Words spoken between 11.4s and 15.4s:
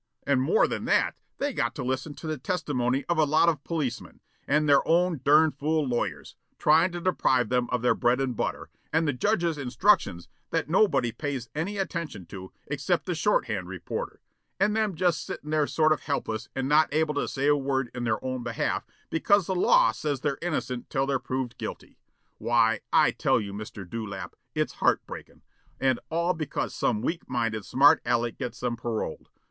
any attention to except the shorthand reporter, and them just